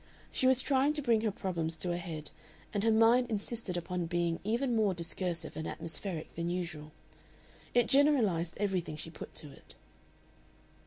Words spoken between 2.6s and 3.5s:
and her mind